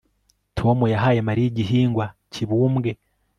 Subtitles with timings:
[0.57, 2.91] Tom yahaye Mariya igihingwa kibumbwe